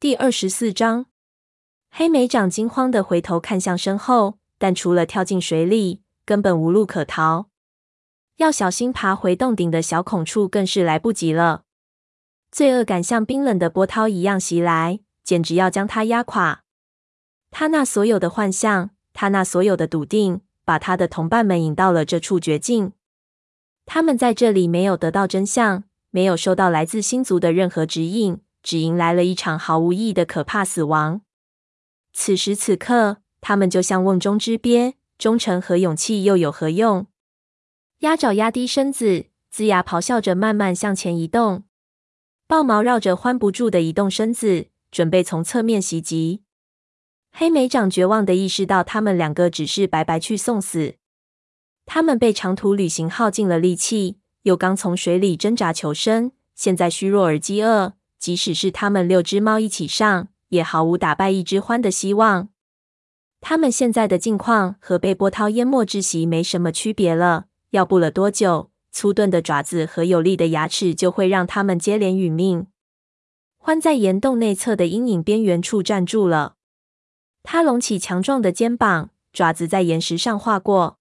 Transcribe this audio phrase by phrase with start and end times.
[0.00, 1.04] 第二十四章，
[1.90, 7.50] 黑莓长惊慌地回头看向身后，但除了跳进水里，根本无路可逃。
[8.36, 11.64] 要小心爬回洞顶的小孔处，更是来不及了。
[12.50, 16.62] 罪恶感像冰冷的波涛一样袭来，简直要将他压垮。
[17.50, 22.94] 他那所有的幻象，他那所有的笃定，把他的同伴们引到了这处绝境。
[23.84, 28.40] 他们在这里没有得到真相，没有收到来自星族的任何指引。
[28.62, 31.22] 只迎来了一场毫无意义的可怕死亡。
[32.12, 37.06] 此时此刻，他们就像瓮中之鳖，忠诚和勇气又有何用？
[38.00, 41.64] 鸭爪压低身子，龇牙咆哮着，慢慢向前移动。
[42.46, 46.42] 豹毛绕着欢不住的移动身子，准备从侧面袭击。
[47.30, 50.96] 黑莓长绝望的意识到，他们两个只是白白去送死。
[51.86, 57.94] 他们被长途旅行耗尽了力气，又刚从水里挣扎求生，现在虚弱而饥饿。
[58.20, 62.50] 即使是他们六只猫一起上，也毫无打败一只獾的希望。
[63.40, 67.46] 他们现在的境况和被波涛淹没窒息没什么区别了。
[67.70, 72.66] 要不了多久，粗钝的爪子和有力的牙齿就会让他们接连殒命。
[73.58, 76.56] 獾在岩洞内侧的阴影边缘处站住了，
[77.42, 80.98] 它隆起强壮的肩膀，爪子在岩石上划过。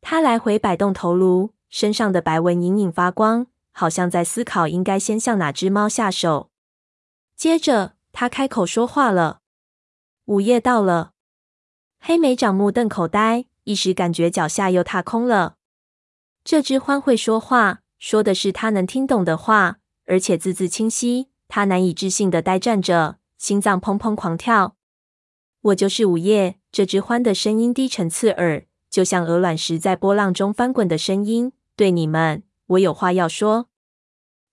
[0.00, 3.48] 它来回摆动头颅，身上的白纹隐隐发光。
[3.78, 6.50] 好像在思考应该先向哪只猫下手。
[7.36, 9.38] 接着，他开口说话了
[10.26, 11.12] ：“午夜到了。”
[12.02, 15.54] 黑莓长目瞪口呆，一时感觉脚下又踏空了。
[16.42, 21.28] 这只獾会说话，说的是他能听懂的话，而且字字清晰。
[21.46, 24.74] 他难以置信的呆站着，心脏砰砰狂跳。
[25.70, 31.52] “我就是午夜。”这只獾的声音低沉刺耳，就像鹅卵石在波浪中翻滚的声音。
[31.76, 32.42] 对你们。
[32.66, 33.67] 我有话要说。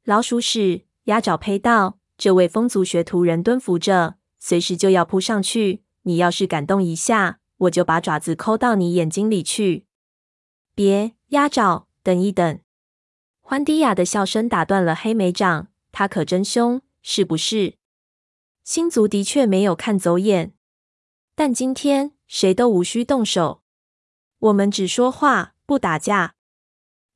[0.06, 5.82] 老鼠屎，鸭爪呸道：“这位风族学徒人蹲伏着，随时就要扑上去。
[6.04, 9.88] 你要是敢动一下，我就把爪子抠到你眼睛里去。”
[10.76, 12.60] 别，鸭爪，等一等。
[13.42, 15.70] 欢低哑的笑声打断了黑莓长。
[15.92, 17.78] 他可真凶，是不是？
[18.64, 20.54] 星族的确没有看走眼，
[21.34, 23.64] 但今天谁都无需动手。
[24.38, 26.36] 我们只说话，不打架。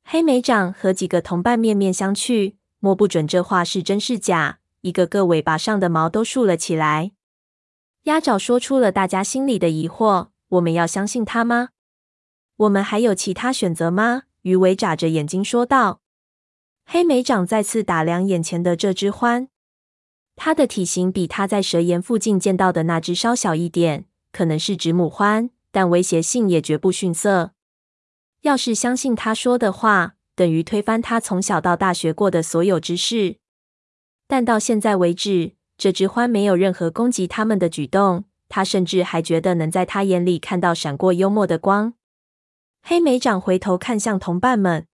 [0.02, 7.12] 黑莓长和几个同伴面面相觑，摸不准这话是真是假，一个个尾巴上的毛都竖了起来。
[8.04, 11.68] 鸭爪说出了大家心里的疑惑：我们要相信他吗？
[12.56, 14.22] 我们还有其他选择吗？
[14.42, 16.00] 鱼尾眨着眼睛说道。
[16.86, 19.48] 黑莓长再次打量眼前的这只獾，
[20.34, 27.52] 它的体型比他在蛇岩附近见到的那只稍小一点，可能是指母獾，但威胁性也绝不逊色。
[28.40, 33.36] 要是相信他说的话，等于推翻他从小到大学过的所有知识。
[34.26, 38.24] 但到现在为止，这只獾没有任何攻击他们的举动。
[38.48, 41.92] 他甚至还觉得能在他眼里看到闪过幽默的光。
[42.80, 44.86] 黑莓长回头看向同伴们，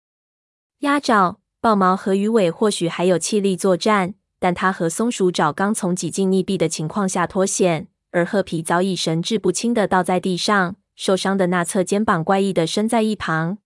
[0.79, 10.75] 鸭爪、豹毛和鱼尾或许还有气力作战，但他和松鼠爪刚从几近溺毙的情况下脱险，而褐皮早已神志不清的倒在地上。
[10.97, 13.59] 受伤的那侧肩膀怪异的伸在一旁。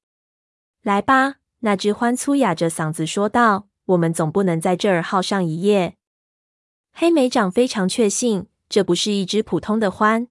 [0.83, 5.95] 来吧，那只獾粗哑着嗓子说道：“我们总不能在这儿耗上一夜。”
[6.93, 10.27] 黑莓长非常确信，这不是一只普通的獾。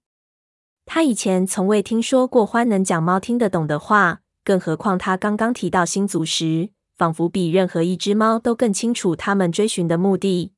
[0.85, 10.53] 他以前从未听说过獾能讲猫听得懂的话，更何况他刚刚提到星族时，仿佛比任何一只猫都更清楚他们追寻的目的。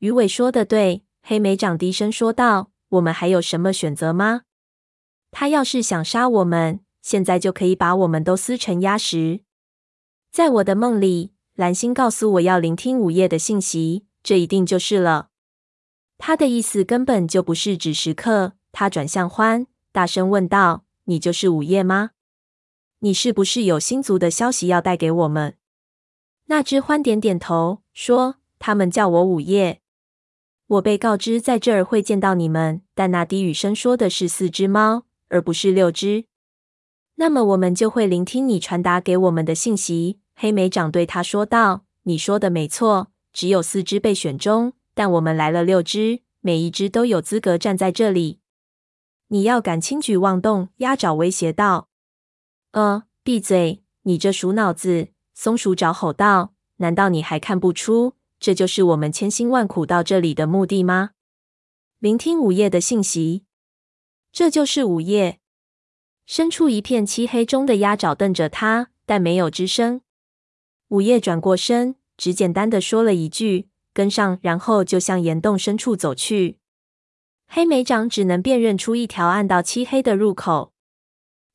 [0.00, 4.42] 鱼尾说的对，黑莓长低声说道：“我们还有什么选择吗？”
[5.32, 9.40] 他要是想杀我们，现在就可以把我们都撕成鸭食。
[10.30, 15.30] 在我的梦里，蓝星告诉我要聆听午夜的信息，这一定就是了。
[16.16, 18.52] 他的意思根本就不是指时刻。
[18.70, 22.10] 他转向欢，大声问道：“你就是午夜吗？
[23.00, 25.56] 你是不是有星族的消息要带给我们？”
[26.46, 29.80] 那只欢点点头，说：“他们叫我午夜。
[30.66, 36.24] 我被告知在这儿会见到你们，但那低语声说的是四只猫。”而不是六只，
[37.20, 48.38] 那么我们就会聆听你传达给我们的信息。”黑莓长对他说道，“你说的没错，只有四只被选中，但我们来了六只，每一只都有资格站在这里。
[49.28, 51.88] 你要敢轻举妄动！”鸭爪威胁道。
[52.70, 53.82] “呃，闭嘴！
[54.02, 61.10] 你这鼠脑子！”松鼠爪吼道，“难道你还看不出，这就是我们千辛万苦到这里的目的吗？
[61.98, 63.44] 聆听午夜的信息。”
[64.30, 65.40] 这就是午夜。
[66.30, 70.02] 身处一片漆黑中的鸭爪瞪着他，但没有吱声。
[70.88, 76.58] 午夜转过身，只简单的说了一句：“跟上，然后就向岩洞深处走去。
[77.46, 80.74] 黑莓长只能辨认出一条暗到漆黑的入口。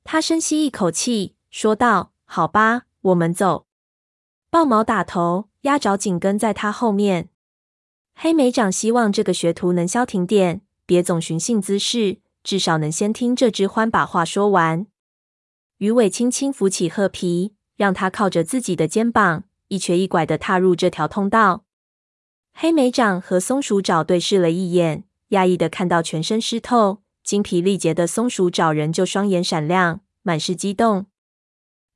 [0.04, 3.68] 他深吸一口气，说道：“好吧，我们走。”
[4.50, 7.30] 豹毛打头，鸭爪紧跟在他后面。
[8.16, 14.86] 黑莓长希望这个学徒能消停点，别总寻衅滋事，至少能先听这只獾把话说完。
[15.78, 21.64] 鱼尾轻轻扶起褐皮，让他靠着自己的肩膀，一瘸一拐的踏入这条通道。
[22.54, 25.06] 黑莓长和松鼠爪对视了一眼。
[25.30, 31.08] 讶异的看到全身湿透、精疲力竭的松鼠爪，仍旧双眼闪亮，满是激动。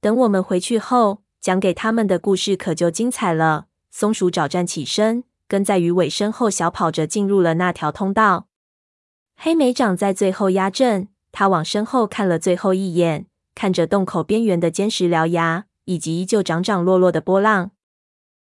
[0.02, 3.68] 等我们回去后，讲给他们的故事可就精彩了。
[3.92, 8.47] 松鼠爪站起身，跟在鱼尾身后小跑着进入了那条通道。
[9.40, 17.70] 黑莓长在最后压阵，他往身后看了最后一眼，看着洞口边缘的尖石獠牙，以及依旧涨涨落落的波浪。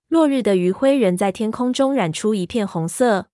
[0.09, 3.27] 落日的余晖仍在天空中染出一片红色。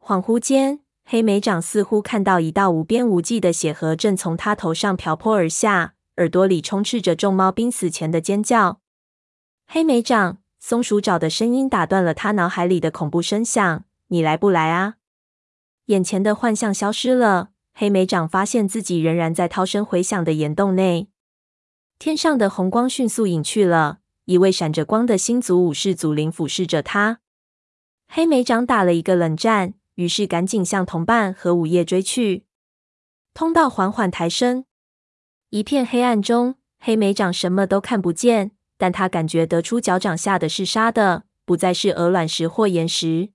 [0.00, 8.80] 恍惚间，黑莓长似乎看到一道无边无际的血河正从他头上瓢泼而下，耳朵里充斥着众猫濒死前的尖叫。
[9.68, 14.96] 黑莓长，松鼠爪的声音打断了他脑海里的恐怖声响：“你来不来啊？”
[15.86, 21.08] 眼前的幻象消失了，黑莓长发现自己仍然在涛声回响的岩洞内。
[21.98, 27.20] 天上的红光迅速隐去了，一位闪着光的星族武士祖灵俯视着他。
[28.08, 29.74] 黑莓长打了一个冷战。
[29.96, 32.44] 于是赶紧向同伴和午夜追去。
[33.32, 34.66] 通道缓缓抬升，
[35.48, 43.30] 一片黑暗中，黑莓长什么都看不见，但他感觉得出脚掌下的是沙的，不再是鹅卵石或岩石。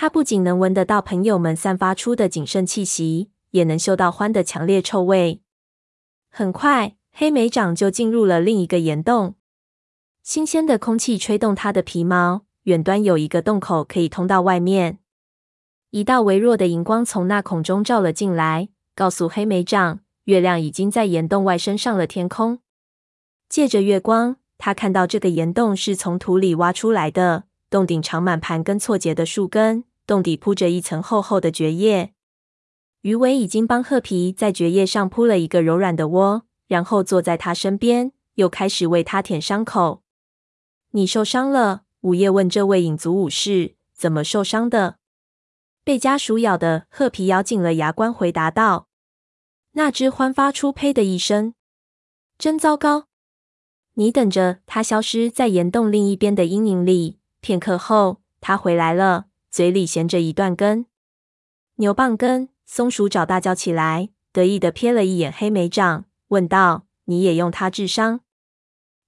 [0.00, 5.42] 他不仅能闻得到朋友们散发出的谨慎气息，也能嗅到獾的强烈臭味。
[6.30, 9.34] 很快，黑莓掌就进入了另一个岩洞。
[10.22, 15.00] 新鲜的空气吹动他的皮毛，远端有一个洞口可以通到外面。
[15.90, 22.60] 一道微弱的荧光从那孔中照了进来，告诉黑莓掌，月亮已经在岩洞外升上了天空。
[23.48, 32.14] 借着月光，他看到这个岩洞是从土里挖出来的，洞顶长满盘根错节的树根，洞底铺着一层厚厚的蕨叶。
[33.02, 40.02] 鱼尾已经帮褐皮在蕨叶上铺了一个柔软的窝，然后坐在他身边，又开始为他舔伤口。
[40.92, 41.82] 你受伤了？
[42.00, 44.96] 午夜问这位影族武士：“怎么受伤的？”
[45.84, 48.88] 被家鼠咬的褐皮咬紧了牙关，回答道
[49.72, 51.52] ：“那只獾发出‘呸’的一声，
[52.38, 53.04] 真糟糕！
[53.94, 57.18] 你等着，它消失在岩洞另一边的阴影里。
[57.40, 60.86] 片刻后，它回来了，嘴里衔着一段根
[61.76, 62.48] 牛蒡根。
[62.66, 68.20] 松鼠爪大叫起来，得意地瞥了一眼黑莓掌，问道：‘你也用它治伤？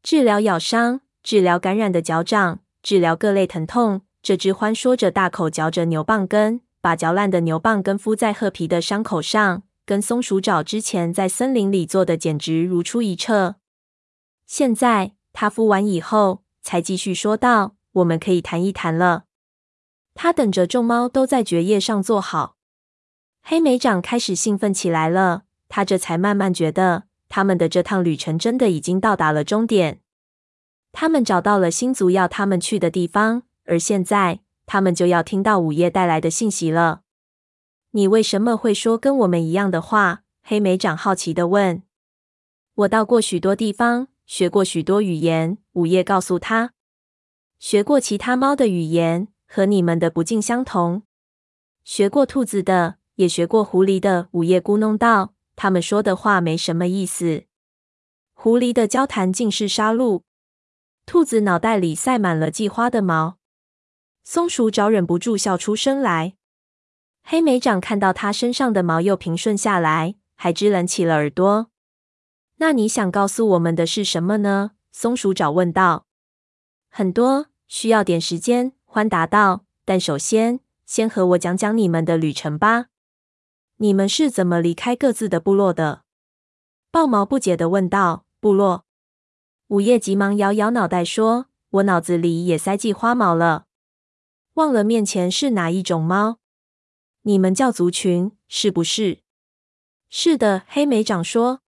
[0.02, 13.56] 治疗咬伤，治疗感染的脚掌，治疗各类疼痛？’这只獾说着，大口嚼着牛蒡根。”把嚼烂的牛蒡根敷在褐皮的伤口上，跟松鼠爪之前在森林里做的简直如出一辙。
[14.46, 19.24] 现在他敷完以后，才继续说道：“我们可以谈一谈了。”
[20.14, 22.56] 他等着众猫都在蕨叶上坐好。
[23.42, 30.00] 黑莓长开始兴奋起来了，他这才慢慢觉得，他们的这趟旅程真的已经到达了终点。
[30.92, 34.40] 他们找到了星族要他们去的地方，而现在。
[34.72, 37.00] 他们就要听到午夜带来的信息了。
[37.90, 40.22] 你为什么会说跟我们一样的话？
[40.44, 41.82] 黑莓长好奇的问。
[42.74, 45.58] 我到过许多地方，学过许多语言。
[45.72, 46.70] 午夜告诉他，
[47.58, 51.02] 学过其他猫的语言，和你们的不尽相同。
[51.82, 54.28] 学过兔子的，也学过狐狸的。
[54.30, 57.46] 午夜咕哝道：“他们说的话没什么意思。
[58.32, 60.22] 狐狸的交谈尽是杀戮，
[61.04, 63.38] 兔子脑袋里塞满了计划的毛。”
[64.22, 66.36] 松鼠爪忍不住笑出声来。
[67.24, 71.70] 黑莓长看到它身上的毛又平顺下来，还支棱起了耳朵。
[72.58, 74.72] 那你想告诉我们的是什么呢？
[74.92, 76.06] 松鼠爪问道。
[76.88, 78.74] 很多，需要点时间。
[78.92, 79.64] 欢答道。
[79.84, 82.86] 但首先，先和我讲讲你们的旅程吧。
[83.76, 86.02] 你们是怎么离开各自的部落的？
[86.90, 88.24] 豹毛不解地问道。
[88.40, 88.84] 部落？
[89.68, 93.66] 午夜急忙摇摇脑袋说：“我脑子里也塞进花毛了。”
[94.54, 96.38] 忘了面前是哪一种猫？
[97.22, 99.20] 你们叫族群是不是？
[100.08, 101.60] 是的，黑莓长说。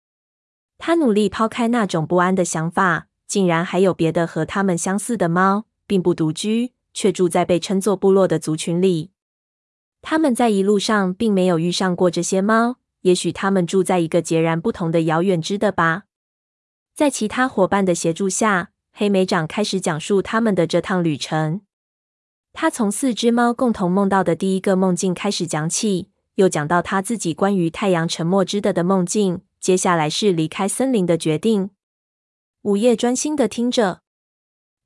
[0.79, 9.11] 他努力抛开那种不安的想法，竟然还有别的和他们相似的猫，并不独居，却住在被称作部落的族群里。
[10.01, 16.05] 他们在一路上并没有遇上过这些猫，也许他们住在一个截然不同的遥远之的吧。
[16.95, 21.63] 在其他伙伴的协助下，黑莓长开始讲述他们的这趟旅程。
[22.53, 29.41] 他从四只猫共同梦到的第一个梦境开始讲起，又讲到他自己关于太阳沉没之的的梦境。
[29.59, 31.71] 接下来是离开森林的决定。
[32.63, 34.02] 午夜专心的听着，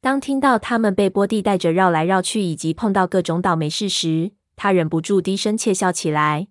[0.00, 6.48] 当听到他们被波蒂带着绕来绕去，以及碰到各种倒霉事时，他忍不住低声窃笑起来。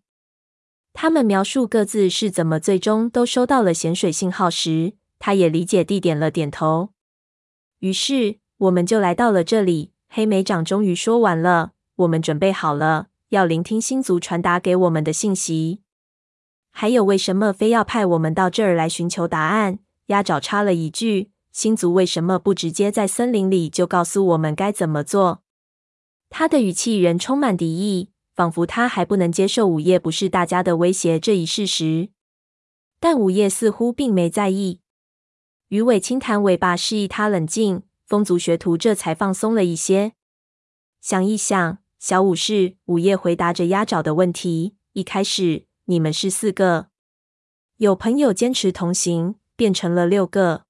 [0.94, 6.90] 他们描述各自是怎么最终都收到了咸水信号时，他也理解地点了点头。
[7.80, 9.92] 于是，我们就来到了这里。
[10.08, 15.82] 黑莓长终于说完了，我们准备好了，要聆听星族传达给我们的信息。
[16.72, 19.80] 还有，为什么非要派我们到这儿来寻求答案？
[20.08, 25.42] 鸭爪插了一句：“星族为什么不直接在森林里就告诉我们该怎么做？”
[26.30, 32.10] 他的语气仍充满敌意，仿佛他还不能接受午夜不是大家的威胁这一事实。
[33.00, 34.82] 但午夜似乎并没在意。
[35.70, 40.12] 鱼尾轻弹尾巴示意他冷静，风族学徒这才放松了一些。
[41.00, 46.88] 想一想，小武士，午夜回答着鸭爪的问题：“一开始。”你们是四个，
[47.78, 50.65] 有朋友坚持同行，变成了六个，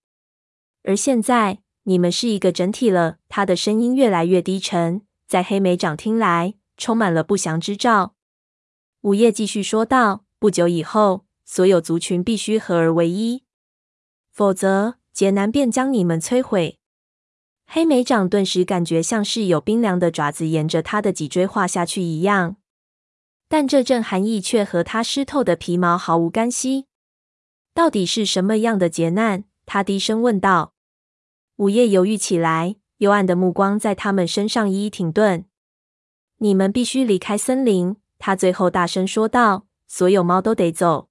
[0.86, 3.18] 而现在你们是一个整体了。
[3.28, 8.16] 他的声音越来越低沉，在黑莓长听来，充满了不祥之兆。
[9.02, 13.44] 午夜继续说道：“不久以后，所有族群必须合而为一，
[14.32, 16.80] 否则劫难便将你们摧毁。”
[17.68, 22.58] 黑莓长顿时感觉像是有冰凉的爪子沿着他的脊椎划下去一样。
[23.48, 26.86] 但这阵寒意却和他湿透的皮毛毫无干系。
[27.74, 29.46] 到底是什么样的劫难？
[29.66, 30.75] 他低声问道。
[31.58, 35.46] 午夜犹豫起来，幽暗的目光在他们身上一一停顿。
[36.40, 39.66] 你们必须离开森林，他最后大声说道。
[39.88, 41.10] 所有猫都得走。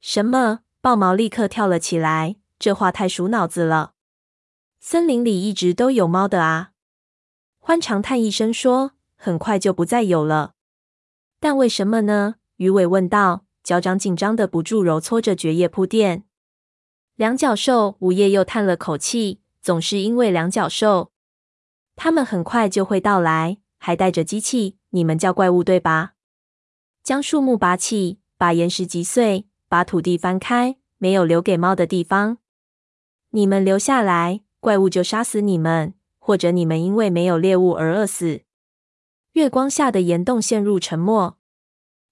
[0.00, 0.60] 什么？
[0.80, 2.36] 豹毛立刻跳了起来。
[2.58, 3.92] 这话太鼠脑子了。
[4.78, 6.70] 森林里一直都有猫的啊。
[7.58, 10.54] 欢长叹一声说：“很快就不再有了。”
[11.40, 12.36] 但为什么呢？
[12.56, 16.24] 鱼尾问道，脚掌紧张的不住揉搓着蕨叶铺垫。
[17.16, 21.12] 两脚兽，午夜又叹了口气，总是因为两脚兽。
[21.96, 24.78] 他们很快就会到来，还带着机器。
[24.90, 26.14] 你们叫怪物对吧？
[27.02, 32.38] 将树木拔起，把岩石击碎，把土地翻开，没有留给猫的地方。
[33.30, 38.42] 你们留下来，怪物就杀死你们，或者你们因为没有猎物而饿死。
[39.32, 41.38] 月光下的岩洞陷入沉默。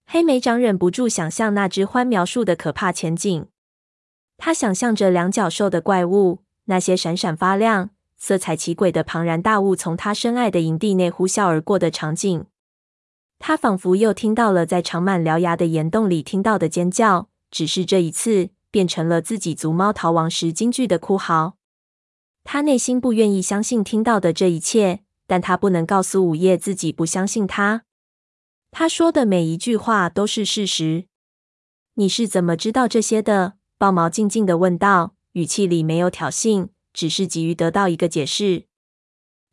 [0.07, 3.49] 黑莓长忍不住想象那只獾描述的可怕前景。
[4.37, 12.47] 他想象着两脚兽的怪物，那些闪闪发亮、色彩奇诡的庞然大物从他深爱的营地内呼啸而过的场景。
[13.39, 21.57] 他仿佛又听到了在长满獠牙的岩洞里听到的尖叫，只是这一次变成了自己族猫逃亡时惊惧的哭嚎。
[22.45, 25.01] 他内心不愿意相信听到的这一切。
[25.31, 27.83] 但他不能告诉午夜自己不相信他。
[28.71, 31.05] 他说的每一句话都是事实。
[31.97, 33.59] 你是怎么知道这些的？
[33.77, 38.65] 豹毛静静地问道，语气里没有挑衅，只是急于得到一个解释。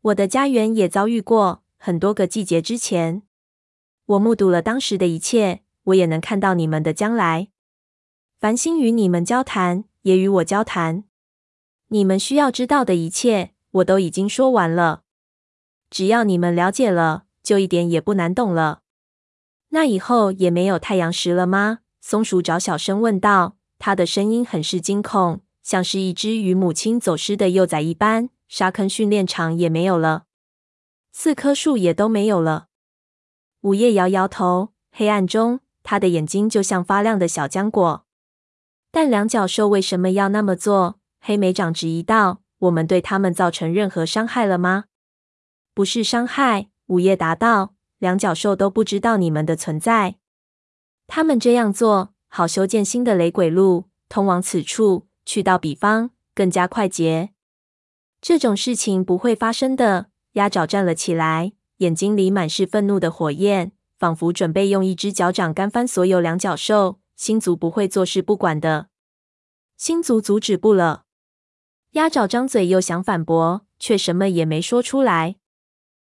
[0.01, 3.21] 我的家园也遭遇过，很多个季节之前，
[4.07, 5.61] 我目睹了当时的一切。
[5.83, 7.49] 我也能看到你们的将来。
[8.39, 11.03] 繁星与你们交谈，也与我交谈。
[11.89, 15.03] 你们需要知道的一切，我都已经说完了。
[15.91, 18.81] 只要你们了解了，就一点也不难懂了。
[19.69, 21.81] 那以后也没有太阳石了吗？
[22.01, 28.29] 松鼠找小声问道，他的声音很是惊恐，像是一只与母亲走失的幼崽一般。
[28.47, 30.25] 沙坑训练场也没有了，
[31.11, 32.67] 四棵树也都没有了。
[33.61, 38.05] 午夜摇摇头，黑暗中，他的眼睛就像发亮的小浆果。
[38.91, 40.99] 但两脚兽为什么要那么做？
[41.19, 44.85] 黑莓长质疑道：“我们对他们造成任何伤害了吗？”
[45.73, 47.73] 不是伤害，午夜答道。
[47.97, 50.17] 两脚兽都不知道你们的存在。
[51.07, 57.31] 他们这样做，好修建新的雷鬼路，通往此处，去到彼方，更加快捷。
[58.21, 60.07] 这种事情不会发生的。
[60.33, 66.99] 鸭爪站了起来，眼睛里满是愤怒的火焰，仿佛准备用一只脚掌干翻所有两脚兽。
[67.15, 68.87] 星族不会坐视不管的。
[69.77, 71.05] 星族阻止不了。
[71.91, 75.37] 鸭爪张嘴又想反驳，却什么也没说出来。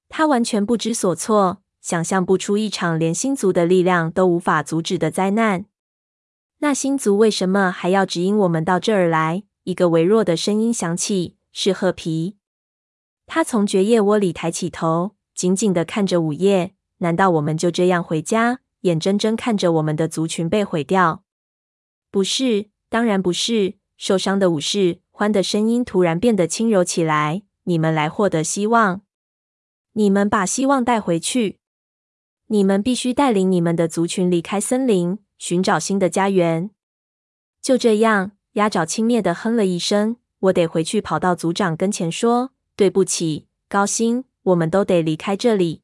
[0.09, 5.67] 他完全不知所措，想象不出一场连星族的力量都无法阻止的灾难。
[6.61, 9.45] 那星族为什么还要指引我们到这儿来？
[9.63, 12.37] 一个微弱的声音响起：“是褐皮。”
[13.27, 16.75] 他从蕨叶窝里抬起头，紧紧地看着午夜。
[16.99, 21.23] 难道我们就这样回家，眼睁睁看着我们的族群被毁掉？
[22.11, 23.75] 不是，当然不是。
[23.97, 29.03] 受伤的武士欢的声音突然变得轻柔起来：“你们来获得希望。”
[29.95, 31.59] 你们把希望带回去。
[32.47, 36.71] 你们必须带领你们的族群离开森林，寻找新的家园。”
[37.63, 40.17] 就这样，鸭爪轻蔑地哼了一声。
[40.41, 45.83] 我得回去，跑到族长跟前说：“对不起，高星，我们都得离开这里。”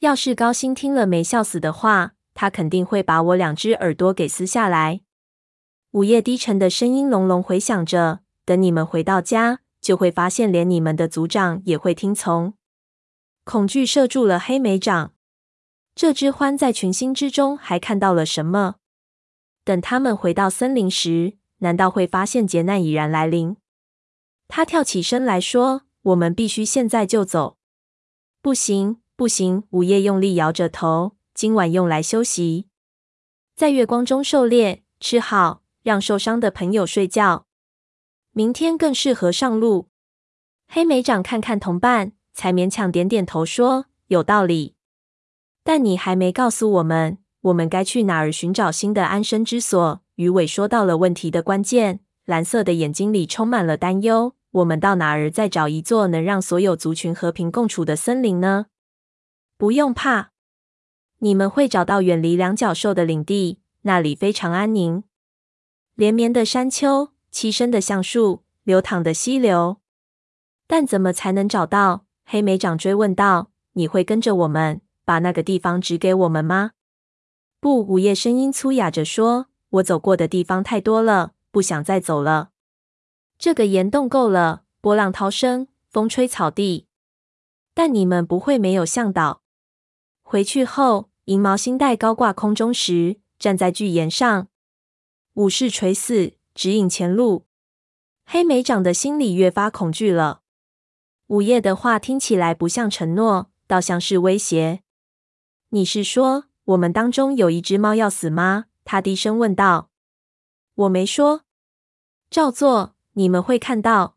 [0.00, 5.00] 要是高星听了没笑死的话，他肯定会把我两只耳朵给撕下来。
[5.92, 8.20] 午夜低沉的声音隆隆回响着。
[8.44, 12.54] 等你们回到家，就会发现连你们的族长也会听从。
[13.42, 15.14] 恐惧射住了黑莓长。
[15.96, 18.74] 这只獾在群星之中还看到了什么？
[19.64, 23.56] 等他们回到森林时，难道会发现劫难已然来临？
[24.46, 27.56] 他跳起身来说：“我们必须现在就走。”
[28.42, 29.64] 不行，不行！
[29.70, 31.16] 午夜用力摇着头。
[31.32, 32.68] 今晚用来休息，
[33.54, 37.46] 在月光中狩猎，吃好，让受伤的朋友睡觉。
[38.32, 39.88] 明天更适合上路。
[40.68, 44.75] 黑莓长看看同伴，才勉强点点头说：“有道理。”
[45.66, 50.00] 但你还没告诉我们，我们该去哪儿寻找新的安身之所？
[50.14, 54.36] 鱼尾说到了问题的关键，蓝色的眼睛里充满了担忧。
[54.52, 58.66] 我们到哪儿再找一座能让所有族群和平共处的森林呢？
[59.58, 60.30] 不用怕。
[61.18, 65.02] 你们会找到远离两角兽的领地，那里非常安宁，
[65.96, 69.78] 连绵的山丘，栖身的橡树，流淌的溪流。
[70.68, 72.04] 但怎么才能找到？
[72.24, 73.50] 黑莓长追问道。
[73.72, 76.72] 你会跟着我们，把那个地方指给我们吗？
[77.60, 79.46] 不，午夜声音粗哑着说。
[79.70, 82.50] 我走过的地方太多了，不想再走了。
[83.38, 86.86] 这个岩洞够了，波浪涛声，风吹草地。
[87.74, 89.42] 但你们不会没有向导。
[90.22, 94.48] 回去后，银毛星带高挂空中时，站在巨岩上，
[95.34, 97.46] 武士垂死，指引前路。
[98.24, 100.42] 黑莓长的心里越发恐惧了。
[101.26, 104.82] 午夜的话听起来不像承诺，倒像是威胁。
[105.76, 108.64] 你是说，我们当中有一只猫要死吗？
[108.86, 109.90] 他低声问道。
[110.74, 111.42] 我没说。
[112.30, 114.16] 照做，你们会看到。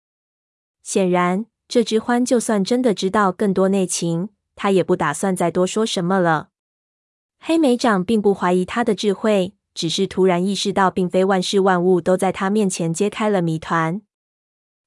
[0.82, 4.30] 显然，这只獾就算真的知道更多内情。
[4.56, 6.52] 他也不打算再多说什么了。
[7.39, 14.02] 黑莓长并不怀疑他的智慧，只是突然意识到，并非万事万物都在他面前揭开了谜团。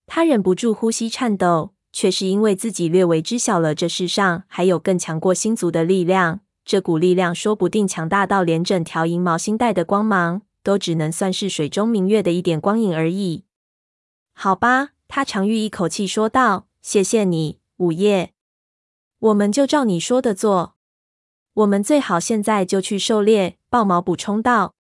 [0.06, 6.40] 他忍不住呼吸颤抖，却是因为自己略微知晓了这世上还有更强过星族的力量。
[6.64, 13.44] 这股力量说不定强大到连整条银毛星带的光芒都只能算是水中明月的一点光影而已。
[14.32, 18.32] 好吧，他长吁一口气说道：“谢谢你，午夜。”
[19.18, 20.74] 我们就照你说的做。
[21.54, 23.58] 我们最好现在就去狩猎。
[23.68, 24.74] 豹毛补充道。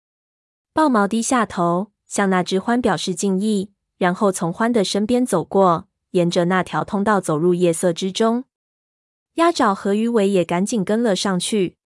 [0.72, 8.44] 豹毛低下头，向那只獾表示敬意，然后从獾的身边走过，沿着那条通道走入夜色之中。
[9.38, 11.76] 鸭爪和鱼尾也赶紧跟了上去。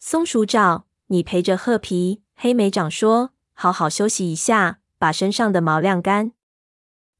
[0.00, 2.22] 松鼠爪，你陪着褐皮。
[2.34, 6.32] 黑莓长说：“好好休息一下，把身上的毛晾干。”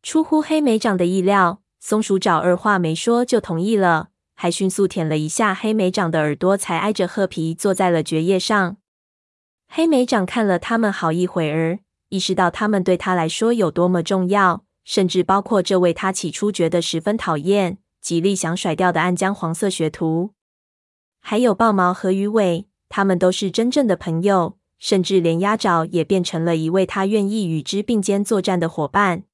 [0.03, 4.09] 出乎黑莓长的意料，松鼠爪二话没说就同意了。
[4.35, 8.79] 还迅速舔了一下黑莓长的耳朵，才挨着褐皮坐在了蕨叶上。
[9.69, 20.35] 黑莓长看了他们好一会儿，意识到他们对他来说有多么重要，甚至包括这位他起初觉得十分讨厌、极力想甩掉的暗浆黄色学徒，
[21.21, 29.25] 还有豹毛和鱼尾，他们都是真正的朋友，甚至连鸭爪也变成了一位他愿意与之并肩作战的伙伴。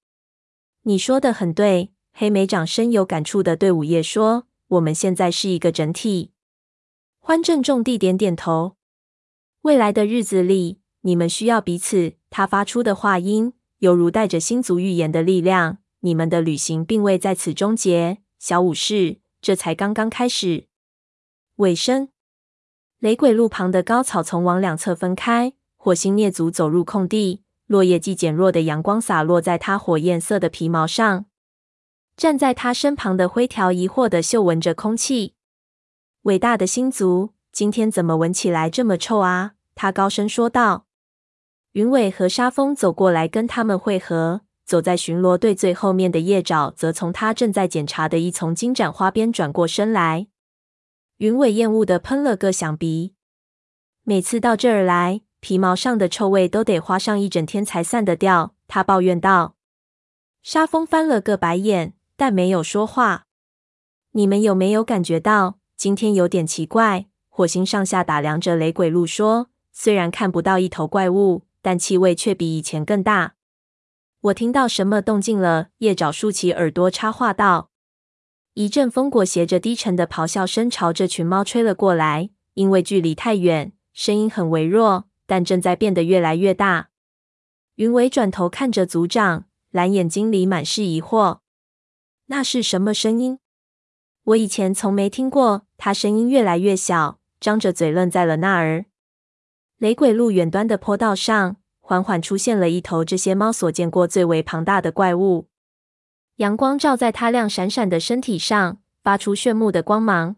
[0.84, 4.46] 你说的很对，黑莓长深有感触地对午夜说。
[4.68, 6.30] 我们现在是一个整体。
[7.18, 8.76] 欢郑重地点点头。
[9.62, 12.12] 未来的日子里，你们需要彼此。
[12.30, 15.78] 他发出的话音犹如带着星族预言的力量。
[16.02, 20.66] 你们的旅行并未在此终结，小武士，这才刚刚开始。
[21.56, 22.08] 尾声。
[22.98, 31.26] 雷鬼路旁的高草丛往两侧分开，火星啮族走入空地，落叶季减弱的阳光洒落在他火焰色的皮毛上。
[32.16, 35.34] 站在他身旁的灰条疑惑的嗅闻着空气。
[36.22, 39.52] 伟大的星族，今天怎么闻起来这么臭啊？
[39.74, 40.86] 他高声说道。
[41.72, 44.40] 云尾和沙风走过来跟他们会合。
[44.70, 50.28] 走在巡逻队最后面的夜爪则从他正在检查的一丛金盏花边转过身来。
[51.16, 53.14] 云尾厌恶的喷了个响鼻。
[54.04, 58.54] 每次到这儿来，皮毛上的臭味都得花上一整天才散得掉。
[58.68, 59.56] 他抱怨道。
[60.40, 61.94] 沙风翻了个白眼。
[62.14, 63.24] 但没有说话。
[64.12, 67.06] 你们有没有感觉到今天有点奇怪？
[67.28, 73.36] 火星上下打量着雷鬼路说：“虽然看不到一头怪物，但气味却比以前更大。”
[74.22, 75.68] 我听到什么动静了？
[75.78, 77.70] 夜爪竖起耳朵插话道
[78.52, 82.28] ：“一阵风裹挟着低沉的咆哮声朝这群猫吹了过来。
[82.54, 86.90] 因为距离太远，声音很微弱，但正在变得越来越大。
[87.76, 91.38] 云尾转头看着族长，蓝眼睛里满是疑惑
[92.26, 93.38] ：“那是什么声音？
[94.24, 98.84] 我以前从没听过。”他声音越来越小，张着嘴愣在了那儿。
[99.78, 101.56] 雷鬼路远端的坡道上，
[101.90, 105.48] 缓缓出现了一头这些猫所见过最为庞大的怪物。
[106.36, 110.36] 阳光照在它亮闪闪的身体上，发出炫目的光芒。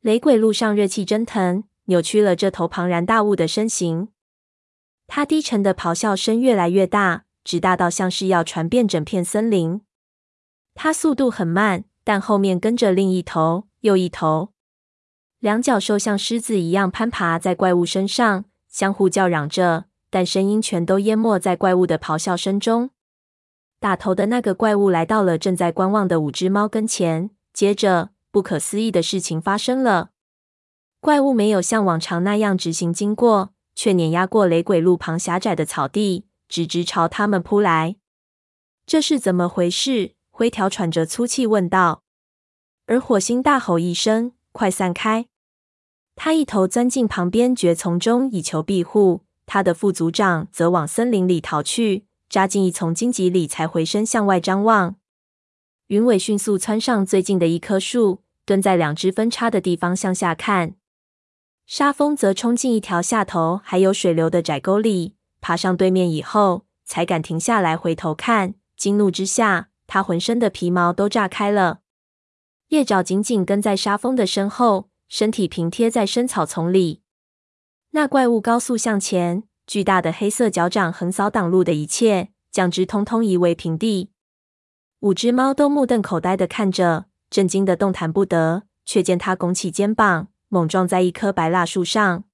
[0.00, 4.08] 雷鬼路上热气蒸腾，扭曲了这头庞然大物的身形。
[5.06, 9.82] 它低沉的咆哮声越来越大，直大到像是要传遍整片森林。
[10.72, 14.54] 它速度很慢，但后面跟着另一头又一头。
[15.40, 22.90] 两脚兽像狮子一样攀爬在怪物身上，相互叫嚷着，但声音全都淹没在怪物的咆哮声中。
[23.80, 30.10] 打头的那个怪物来到了正在观望的五只猫跟前，接着不可思议的事情发生了：
[31.00, 37.96] 怪物没有像往常那样直行经过，却碾压过雷鬼路旁狭窄的草地，直直朝他们扑来。
[38.86, 40.14] 这是怎么回事？
[40.30, 42.04] 灰条喘着粗气问道。
[42.86, 45.26] 而火星大吼一声：“快散开！”
[46.14, 49.23] 他一头钻进旁边蕨丛中，以求庇护。
[49.46, 54.96] 他的副族长则往森林里逃去，扎进一丛荆棘里，才回身向外张望。
[55.88, 60.74] 云尾迅速窜上最近的一棵树，蹲在两只分叉的地方向下看。
[61.66, 68.54] 沙风则冲进一条下头还有水流的窄沟里，爬上对面以后，才敢停下来回头看。
[68.76, 71.80] 惊怒之下，他浑身的皮毛都炸开了。
[72.68, 74.90] 叶爪紧紧跟在沙风的身后。
[75.06, 77.02] 身体平贴在深草丛里，
[77.96, 84.10] 那怪物高速向前，巨大的黑色脚掌横扫挡路的一切，将之通通夷为平地。
[84.98, 88.64] 五只猫都目瞪口呆的看着，震惊的动弹不得。
[88.84, 92.24] 却见它拱起肩膀，猛撞在一棵白蜡树上。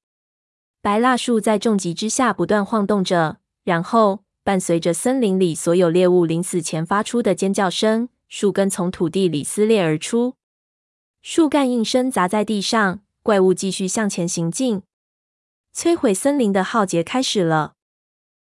[0.80, 10.34] 白蜡树在重击之下不断晃动着，然后伴随着森林里所有猎物临死前发出的尖叫声，树根从土地里撕裂而出。
[11.22, 14.82] 树干应声砸在地上，怪物继续向前行进。
[15.74, 17.74] 摧毁森林的浩劫开始了。